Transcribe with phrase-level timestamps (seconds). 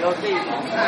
[0.00, 0.78] 讲到这一方面。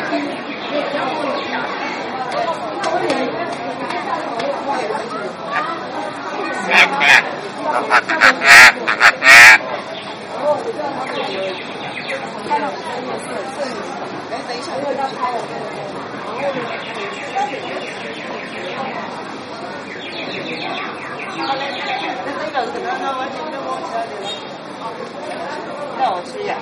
[26.03, 26.57] 好吃呀！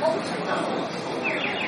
[0.00, 1.61] 好吃呀！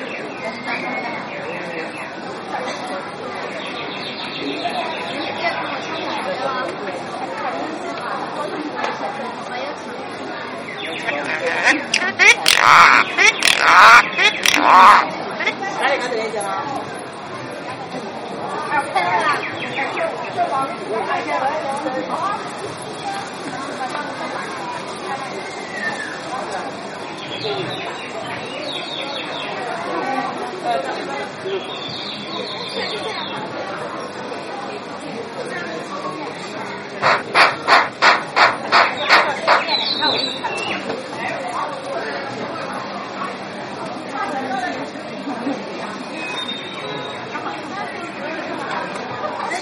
[16.14, 16.64] 这一家啊？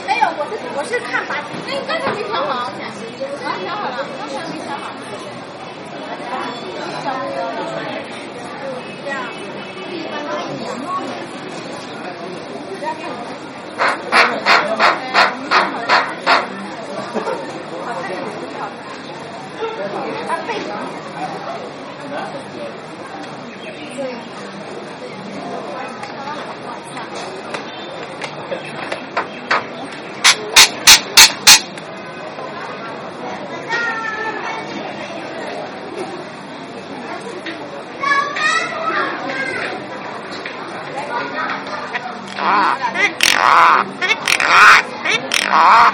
[0.07, 1.35] 没有，我是我是看八，
[1.67, 2.71] 哎，刚才没调好，
[3.43, 4.85] 刚调好了，刚才没调好。
[9.05, 9.13] 这样，
[9.91, 10.65] 一般都一年。
[20.29, 20.67] 啊，背景。
[24.03, 24.43] 对。
[45.53, 45.93] 哇，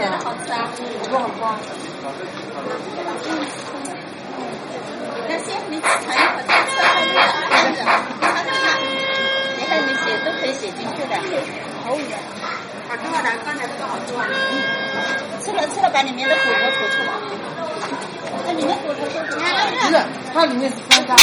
[0.00, 0.64] 真的好吃啊！
[1.10, 1.60] 不好吃啊！
[5.28, 7.92] 那行，你尝一口，这个看那个啊，这个尝
[8.24, 8.80] 尝看，
[9.58, 11.12] 你看你写都可以写进去的。
[11.84, 12.16] 好远。
[12.88, 13.20] 好吃吗？
[13.44, 14.24] 刚才这个好吃吗？
[15.44, 17.12] 吃了吃了，把里面的骨头吐出来。
[18.46, 19.92] 那里面骨头都你看不是，
[20.32, 21.14] 它里面是三渣。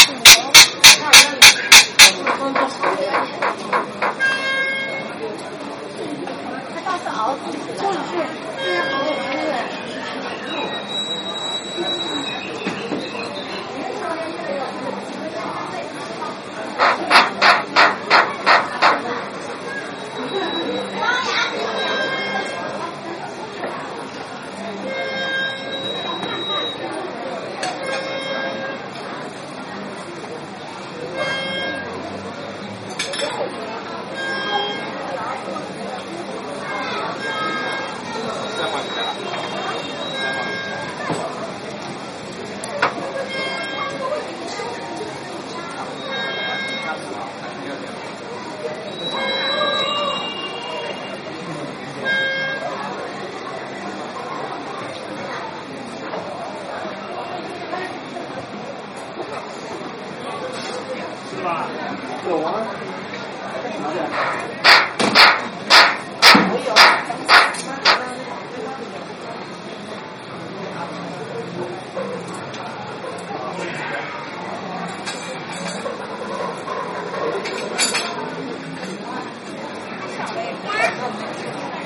[62.29, 62.67] 有啊。